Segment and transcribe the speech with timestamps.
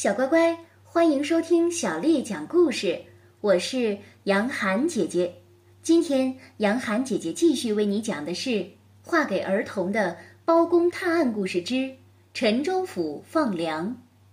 [0.00, 2.98] 小乖乖，欢迎收听小丽讲故事。
[3.42, 5.30] 我是杨涵姐姐。
[5.82, 8.66] 今天，杨涵姐姐继续为你讲的是
[9.02, 10.12] 画给儿童的
[10.46, 11.94] 《包公探案故事之
[12.32, 13.88] 陈州府放粮》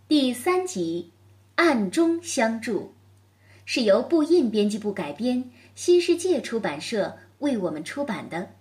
[0.08, 1.12] 第三集
[1.62, 2.80] 《暗中相助》，
[3.66, 8.52] 是由布印编辑部改编，新世界出版社为我们出版的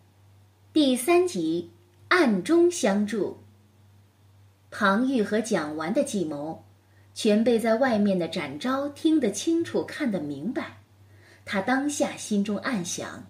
[0.73, 1.71] 第三集
[2.09, 3.31] 《暗中相助》。
[4.73, 6.66] 庞玉和蒋完的计谋。
[7.17, 10.77] 全被在外面的展昭听得清楚，看得明白。
[11.47, 13.25] 他当下心中暗想：“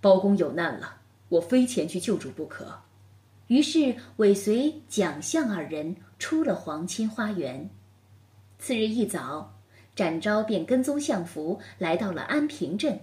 [0.00, 0.96] 包公有难了，
[1.28, 2.80] 我非前去救助不可。”
[3.48, 7.68] 于是尾随蒋相二人出了皇亲花园。
[8.58, 9.52] 次日一早，
[9.94, 12.98] 展昭便跟踪相福来到了安平镇，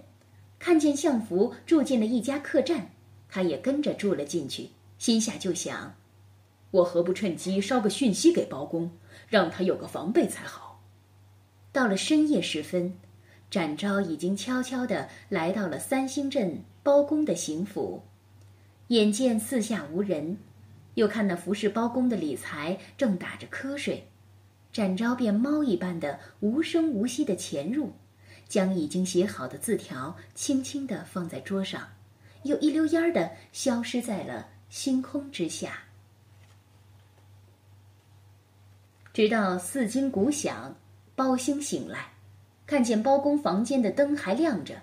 [0.58, 2.90] 看见相福住进了一家客栈，
[3.28, 5.94] 他也跟着住了进去，心下就想
[6.72, 8.90] ：“我何不趁机捎个讯息给包公？”
[9.28, 10.82] 让他有个防备才好。
[11.70, 12.94] 到了深夜时分，
[13.50, 18.02] 展昭已经悄悄地来到了三星镇包公的行府，
[18.88, 20.38] 眼见四下无人，
[20.94, 24.08] 又看那服侍包公的李才正打着瞌睡，
[24.72, 27.92] 展昭便猫一般的无声无息地潜入，
[28.48, 31.86] 将已经写好的字条轻轻地放在桌上，
[32.44, 35.84] 又一溜烟儿地消失在了星空之下。
[39.18, 40.76] 直到四更鼓响，
[41.16, 42.12] 包兴醒来，
[42.68, 44.82] 看见包公房间的灯还亮着，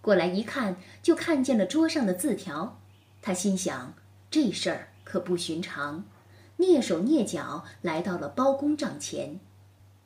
[0.00, 2.80] 过来一看，就看见了桌上的字条。
[3.20, 3.92] 他心想：
[4.30, 6.02] 这事儿可不寻常，
[6.56, 9.38] 蹑手蹑脚来到了包公帐前，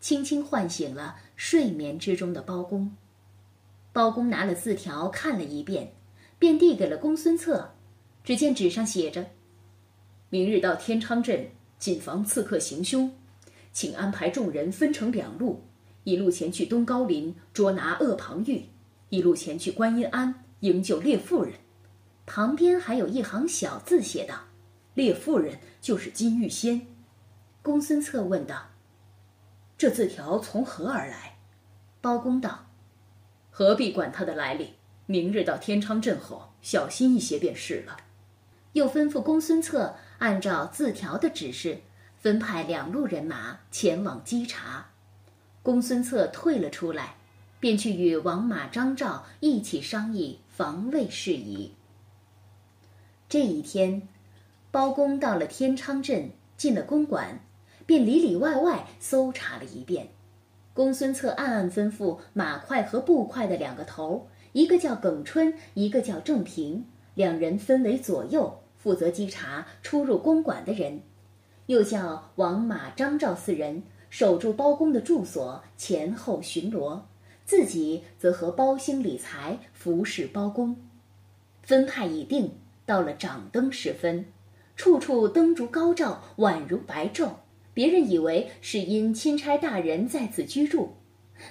[0.01, 2.97] 轻轻唤醒了睡眠之中的包公。
[3.93, 5.93] 包公拿了字条看了一遍，
[6.37, 7.75] 便递给了公孙策。
[8.25, 9.27] 只见纸上写着
[10.31, 13.09] ：“明日到天昌镇谨防刺客行凶。”
[13.81, 15.63] 请安排众人分成两路，
[16.03, 18.65] 一路前去东高林捉拿恶庞玉，
[19.09, 21.53] 一路前去观音庵营救烈妇人。
[22.27, 24.47] 旁边还有一行小字写道
[24.95, 26.89] ：“烈妇人就是金玉仙。”
[27.63, 28.71] 公孙策问道
[29.79, 31.37] ：“这字条从何而来？”
[32.03, 32.67] 包公道
[33.49, 34.71] ：“何必管他的来历？
[35.07, 37.97] 明日到天昌镇后，小心一些便是了。”
[38.75, 41.83] 又吩咐公孙策按照字条的指示。
[42.19, 44.91] 分派两路人马前往稽查，
[45.63, 47.15] 公孙策退了出来，
[47.61, 51.73] 便去与王马、张赵一起商议防卫事宜。
[53.29, 54.09] 这一天，
[54.73, 57.41] 包公到了天昌镇，进了公馆，
[57.87, 60.09] 便里里外外搜查了一遍。
[60.75, 71.01] 公孙策暗暗吩咐马快和步快的两个头，一个叫耿春，一个叫郑平，两人分为左右，负责稽查出入公馆的人。
[71.69, 77.03] 又叫王马、张赵四人守住包公的住所，前后巡逻，
[77.45, 80.79] 自己则和包兴、李才服侍包公。
[81.63, 82.53] 分派已定，
[82.87, 84.25] 到了掌灯时分，
[84.77, 87.33] 处处灯烛高照，宛如白昼。
[87.75, 90.95] 别人以为是因钦差大人在此居住，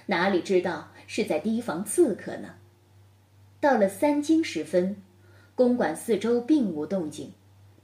[0.07, 2.55] 哪里知道是在提防刺客呢？
[3.59, 4.95] 到了三更时分，
[5.53, 7.33] 公馆四周并无动静。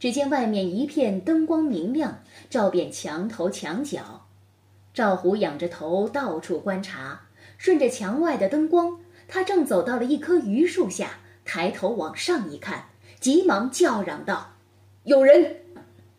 [0.03, 4.25] 只见外面一片灯光明亮，照遍墙头墙角。
[4.93, 7.21] 赵虎仰着头到处观察，
[7.57, 8.99] 顺着墙外的灯光，
[9.29, 12.89] 他正走到了一棵榆树下，抬头往上一看，
[13.21, 14.55] 急忙叫嚷道
[15.05, 15.61] ：“有人！”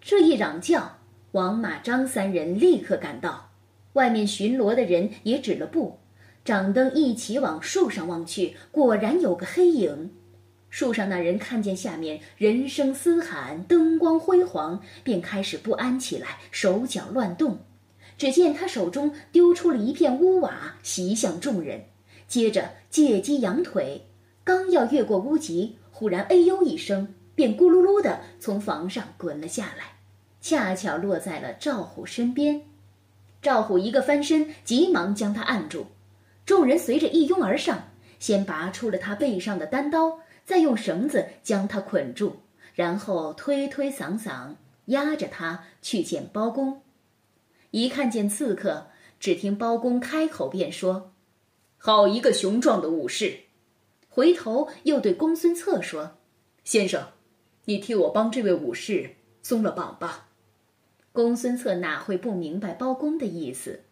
[0.01, 0.97] 这一嚷叫，
[1.33, 3.51] 王马张三人立刻赶到，
[3.93, 5.99] 外面巡逻的人也止了步，
[6.43, 10.15] 掌灯一起往树上望去，果然有个黑影。
[10.75, 17.61] 树上那人看见下面人声嘶喊，灯光辉煌，便开始不安起来，手脚乱动。
[18.19, 21.85] 只见他手中丢出了一片屋瓦，袭向众人，
[22.27, 24.05] 接着借机扬腿，
[24.43, 29.99] 刚要越过屋脊，忽然哎呦一声，便咕噜噜的从房上滚了下来，
[30.41, 32.63] 恰巧落在了赵虎身边。
[33.41, 35.87] 赵虎一个翻身，急忙将他按住，
[36.45, 40.19] 众人随着一拥而上，先拔出了他背上的单刀。
[40.45, 42.37] 再用绳子将他捆住，
[42.75, 44.55] 然后推推搡搡，
[44.87, 46.83] 压着他去见包公。
[47.71, 48.89] 一看见刺客，
[49.19, 51.13] 只听包公开口便说
[51.79, 53.41] ：“好一个雄壮的武士！”
[54.09, 56.19] 回头又对公孙策说
[56.63, 57.09] ：“先生，
[57.65, 60.29] 你替我帮这位武士松了绑吧。”
[61.11, 63.85] 公孙策哪会不明白包公的意思，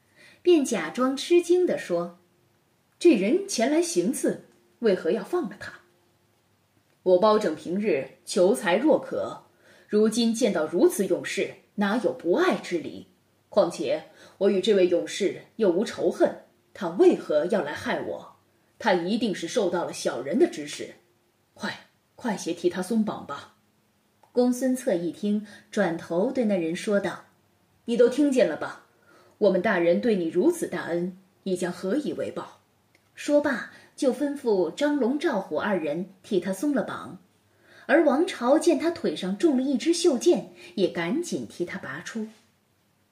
[0.42, 2.20] 便假装吃惊地说
[3.00, 4.44] ：“这人前来行刺，
[4.80, 5.72] 为何要放了他？”
[7.02, 9.46] 我包拯平日求财若渴，
[9.88, 13.08] 如今见到如此勇士，哪有不爱之理？
[13.48, 14.04] 况且
[14.38, 18.36] 我与这位勇士又无仇恨，他为何要来害我？
[18.78, 20.94] 他一定是受到了小人的指使。
[21.54, 23.56] 快，快些替他松绑吧。
[24.30, 27.24] 公孙策一听，转头对那人说道
[27.86, 28.86] ：“你都听见了吧？
[29.38, 32.60] 我们大人对你如此大恩，你将何以为报？”
[33.14, 37.18] 说罢，就吩咐张龙、赵虎二人替他松了绑。
[37.86, 42.28] 而王朝见他腿上中了一支袖箭，也赶紧替他拔出。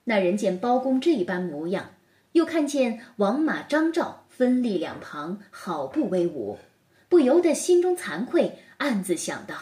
[0.05, 1.91] 那人见包公这般模样，
[2.31, 6.57] 又看见王马、张赵分立两旁，好不威武，
[7.09, 9.55] 不由得心中惭愧，暗自想到：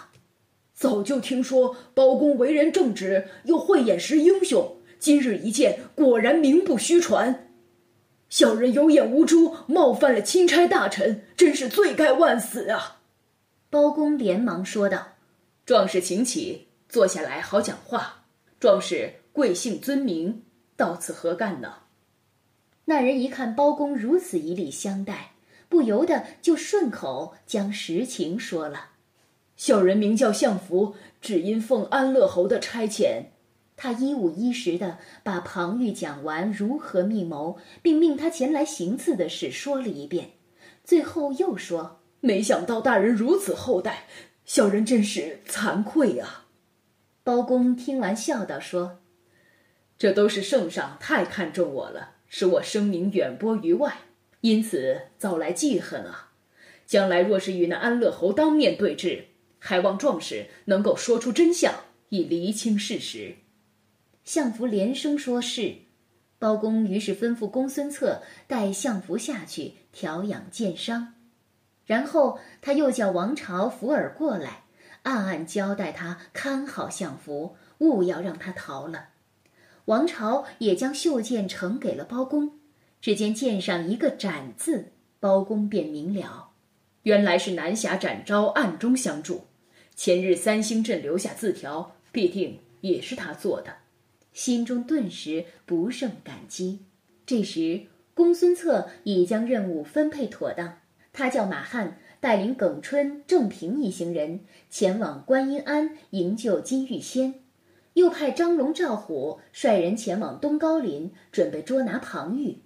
[0.74, 7.49] 早就听说包公为人正直，又慧眼识英雄，今日一见，果然名不虚传。
[8.30, 13.02] 小人有眼无珠，冒犯了钦差大臣，真是罪该万死啊！
[13.72, 15.14] 包公连忙说道
[15.66, 18.26] ：“壮士请起，坐下来好讲话。
[18.60, 20.44] 壮士贵姓尊名？
[20.78, 21.74] 到此何干呢？”
[22.86, 25.32] 那人一看包公如此以礼相待，
[25.68, 28.92] 不由得就顺口将实情说了
[29.58, 33.24] ：“小人名叫相福，只因奉安乐侯的差遣。”
[33.81, 40.31] 他一五一十的把庞玉讲完如何密谋，并命他前来行刺的事说了一遍，
[40.84, 42.02] 最后又说。
[42.20, 44.06] 没想到大人如此厚待，
[44.44, 46.48] 小人真是惭愧啊！
[47.24, 49.00] 包公听完笑道：“说，
[49.98, 54.00] 这都是圣上太看重我了，使我声名远播于外，
[54.42, 56.32] 因此遭来记恨啊！
[56.86, 59.28] 将来若是与那安乐侯当面对质，
[59.58, 61.74] 还望壮士能够说出真相，
[62.10, 63.36] 以厘清事实。”
[64.30, 65.74] 相福连声说是。
[66.38, 71.16] 包公于是吩咐公孙策带相福下去调养健伤。
[71.84, 74.66] 然后他又叫王朝、福尔过来，
[75.02, 79.10] 暗暗交代他看好相福，勿要让他逃了。
[79.86, 82.60] 王朝也将袖剑呈给了包公，
[83.02, 86.52] 只见剑上一个“斩”字，包公便明了，
[87.02, 89.48] 原来是南侠展昭暗中相助。
[89.96, 93.78] 前日三星镇留下字条，必定也是他做的，
[94.39, 96.80] 心中顿时不胜感激。
[97.25, 97.81] 这时，
[98.13, 100.77] 公孙策已将任务分配妥当。
[101.12, 104.39] 他叫马汉带领耿春、郑平一行人
[104.69, 107.33] 前往观音庵营救金玉仙，
[107.95, 112.59] 又派张龙、赵虎率人前往东高林准备捉拿庞玉。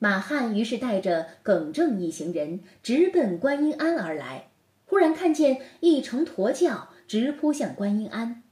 [0.00, 4.48] 马汉于是带着耿正一行人直奔观音庵而来，
[4.84, 8.42] 忽然看见一乘驼轿直扑向观音庵，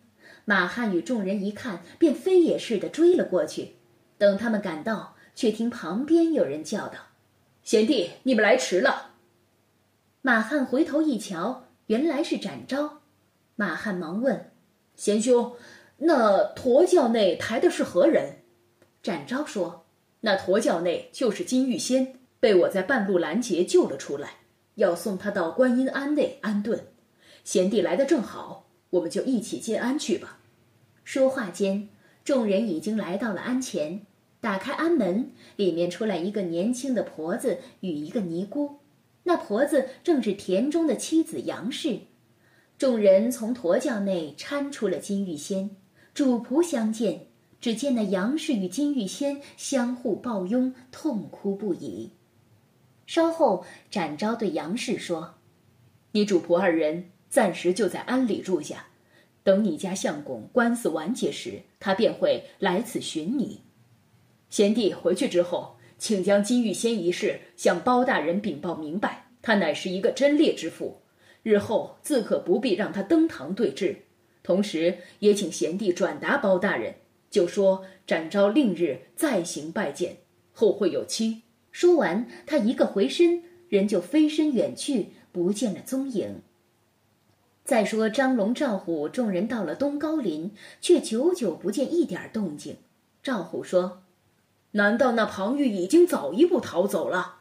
[0.48, 3.74] 马汉与众人一看，便飞也似的追了过去。
[4.16, 6.94] 等他们赶到，却听旁边有人叫道。
[7.64, 9.14] 贤弟，你们来迟了。
[10.22, 13.00] 马汉回头一瞧，原来是展昭。
[13.56, 14.52] 马汉忙问
[14.94, 15.56] ：“贤兄，
[15.96, 18.36] 那驼轿内抬的是何人？”
[19.02, 19.84] 展昭说
[20.22, 24.34] ：“那驼轿内就是金玉仙，被我在半路拦截救了出来，
[24.76, 26.86] 要送他到观音庵内安顿。
[27.42, 30.40] 贤弟来的正好，我们就一起进庵去吧。”
[31.04, 31.88] 说话间，
[32.24, 34.02] 众人已经来到了庵前。
[34.40, 38.78] 打开庵门，里面出来一个年轻的婆子与一个尼姑。
[39.24, 42.00] 那婆子正是田中的妻子杨氏。
[42.78, 45.70] 众人从驼轿内搀出了金玉仙，
[46.14, 47.26] 主仆相见，
[47.60, 52.10] 只见那杨氏与金玉仙相互抱拥，痛哭不已。
[53.06, 55.36] 稍后，展昭对杨氏说
[56.12, 58.86] ：“你主仆二人暂时就在庵里住下，
[59.42, 63.62] 等你家相公官司完结时，他便会来此寻你。”
[64.48, 69.26] 贤弟回去之后，请将金玉仙一事向包大人禀报明白。
[69.42, 71.02] 他乃是一个贞烈之妇，
[71.42, 74.02] 日后自可不必让他登堂对质。
[74.42, 76.94] 同时，也请贤弟转达包大人，
[77.30, 80.16] 就说展昭令日再行拜见，
[80.52, 81.42] 后会有期。
[81.70, 86.42] 说完，他一个回身，人就飞身远去，不见了踪影。
[87.66, 92.76] 再说张龙、赵虎众人到了东高林，却久久不见一点动静。
[93.22, 94.04] 赵虎说。
[94.72, 97.36] 难道那庞玉已经早一步逃走了？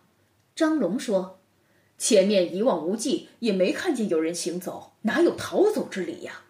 [0.55, 1.41] 张龙说
[1.99, 6.43] ：“前面一望无际，也没看见有人行走，哪有逃走之理呀？”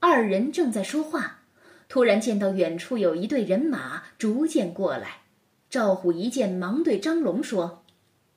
[0.00, 1.44] 二人正在说话，
[1.88, 5.22] 突然见到远处有一队人马逐渐过来。
[5.70, 7.84] 赵虎一见，忙对张龙说：“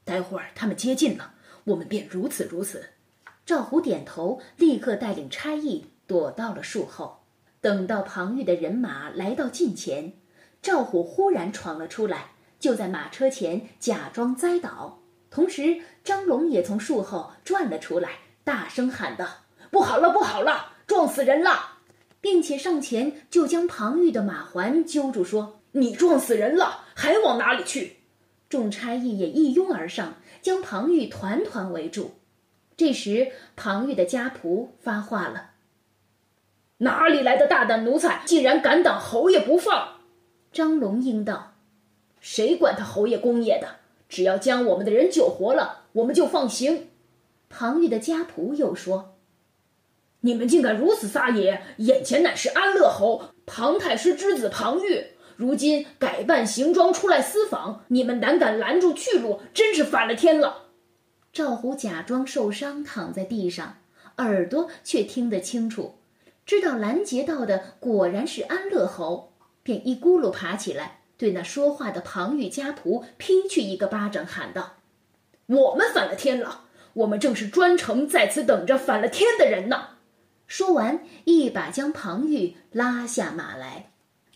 [0.06, 2.86] 待会儿他们接近了，我们便如此如此。”
[3.52, 7.26] 赵虎点头，立刻带领差役躲到了树后。
[7.60, 10.14] 等到庞玉的人马来到近前。
[10.62, 12.32] 赵虎忽然闯了出来，
[12.62, 15.00] 就在马车前假装栽倒。
[15.30, 19.28] 同时，张龙也从树后转了出来，大声喊道
[19.70, 21.80] ：“不好了，不好了，撞死人了！”
[22.22, 27.98] 并且上前就将庞玉的马环揪住，说：“你撞死人了，还往哪里去？
[28.48, 32.14] 众差役也一拥而上，将庞玉团团围住。
[32.82, 35.52] 这时，庞玉的家仆发话了
[36.82, 39.98] ：“哪里来的大胆奴才，竟然敢挡侯爷不放？”
[40.52, 41.54] 张龙应道
[42.20, 43.76] ：“谁管他侯爷公爷的？
[44.10, 46.90] 只要将我们的人救活了，我们就放行。”
[47.50, 49.14] 庞玉的家仆又说
[50.22, 51.62] ：“你们竟敢如此撒野！
[51.78, 55.06] 眼前乃是安乐侯庞太师之子庞玉。”
[55.38, 60.71] 如今改扮行装出来私访，你们胆敢拦住去路，真是反了天了！
[61.34, 63.78] 赵虎假装受伤躺在地上，
[64.18, 65.96] 耳朵却听得清楚，
[66.46, 69.32] 知道拦截到的果然是安乐侯，
[69.64, 74.74] 便一咕噜爬起来，对那说话的庞玉家仆劈去一个巴掌，喊道
[75.48, 76.66] ：“我们反了天了！
[76.94, 79.90] 我们正是专程在此等着反了天的人呢！”
[80.48, 83.92] 说完，一把将庞玉拉下马来。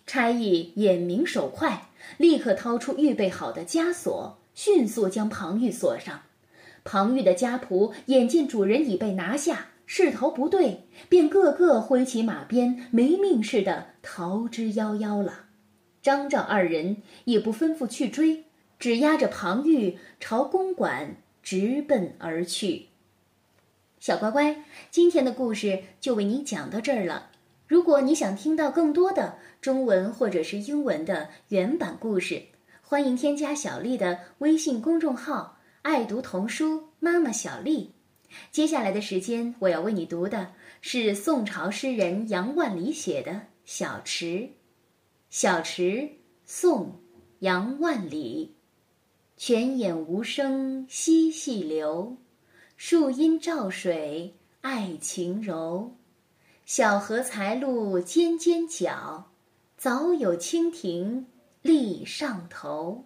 [0.07, 6.21] 差役眼明手快，立刻掏出预备好的枷锁，迅速将庞玉锁上。
[6.85, 15.45] 庞玉的家仆眼见主人已被拿下，势头不对，便个个挥起马鞭，没命似的逃之夭夭了。
[16.03, 18.43] 张赵二人也不吩咐去追，
[18.77, 22.89] 只押着庞玉朝公馆直奔而去。
[23.99, 27.31] 小乖乖，今天的故事就为你讲到这儿了。
[27.67, 32.43] 如果你想听到更多的中文或者是英文的原版故事，
[32.83, 35.54] 欢迎添加小丽的微信公众号
[35.85, 37.91] “爱读童书妈妈小丽”。
[38.51, 40.51] 接下来的时间，我要为你读的
[40.81, 43.31] 是宋朝诗人杨万里写的
[43.65, 44.25] 《小池》。
[45.29, 45.83] 《小池》
[46.43, 46.87] 宋·
[47.41, 48.55] 杨万里。
[49.37, 52.17] 泉眼无声惜细流，
[52.75, 55.95] 树阴照水爱晴柔。
[56.65, 59.31] 小荷才露尖尖角，
[59.77, 61.27] 早有蜻蜓
[61.61, 63.05] 立上头。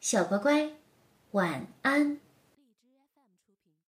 [0.00, 0.70] 小乖乖，
[1.32, 2.25] 晚安。